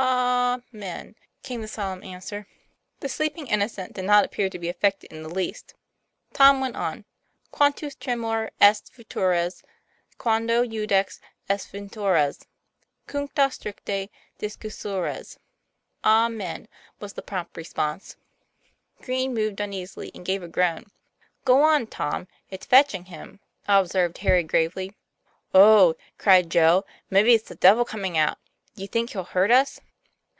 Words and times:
"A 0.00 0.62
men," 0.70 1.16
came 1.42 1.60
the 1.60 1.66
solemn 1.66 2.04
answer. 2.04 2.46
The 3.00 3.08
sleep 3.08 3.36
ing 3.36 3.48
innocent 3.48 3.94
did 3.94 4.04
not 4.04 4.24
appear 4.24 4.48
to 4.48 4.56
be 4.58 4.68
affected 4.68 5.12
in 5.12 5.24
the 5.24 5.28
least. 5.28 5.74
Tom 6.32 6.60
went 6.60 6.76
on: 6.76 6.98
1 7.02 7.04
''Quantus 7.50 7.96
tremor 7.96 8.52
est 8.60 8.92
futurus, 8.94 9.64
Quando 10.16 10.64
Judex 10.64 11.18
est 11.50 11.68
venturus, 11.72 12.46
Cuncta 13.08 13.50
stricte 13.50 14.08
discussurus.'" 14.38 15.38
"Amen" 16.04 16.68
was 17.00 17.14
the 17.14 17.22
prompt 17.22 17.56
response. 17.56 18.14
Green 19.02 19.34
moved 19.34 19.58
uneasily, 19.58 20.12
and 20.14 20.24
gave 20.24 20.44
a 20.44 20.48
groan. 20.48 20.92
"Go 21.44 21.62
on, 21.64 21.88
Tom, 21.88 22.28
it's 22.50 22.66
fetching 22.66 23.06
him," 23.06 23.40
observed 23.66 24.18
Harry 24.18 24.44
gravely. 24.44 24.94
"Oh!" 25.52 25.96
cried 26.18 26.50
Joe, 26.50 26.84
"maybe 27.10 27.34
it's 27.34 27.48
the 27.48 27.56
devil 27.56 27.84
coming 27.84 28.16
out. 28.16 28.38
Do 28.76 28.82
you 28.82 28.88
think 28.88 29.10
he'll 29.10 29.24
hurt 29.24 29.50
us?" 29.50 29.80